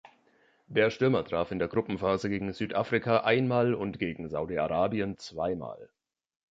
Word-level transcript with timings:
Der 0.65 0.89
Stürmer 0.89 1.23
traf 1.25 1.51
in 1.51 1.59
der 1.59 1.67
Gruppenphase 1.67 2.27
gegen 2.27 2.51
Südafrika 2.53 3.19
einmal 3.19 3.75
und 3.75 3.99
gegen 3.99 4.29
Saudi-Arabien 4.29 5.19
zweimal. 5.19 5.91